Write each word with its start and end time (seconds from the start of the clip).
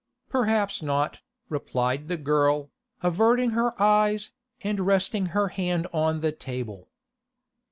'Perhaps 0.29 0.81
not,' 0.81 1.19
replied 1.47 2.07
the 2.07 2.17
girl, 2.17 2.71
averting 3.03 3.51
her 3.51 3.79
eyes, 3.79 4.31
and 4.61 4.79
resting 4.87 5.27
her 5.27 5.49
hand 5.49 5.85
on 5.93 6.21
the 6.21 6.31
table. 6.31 6.89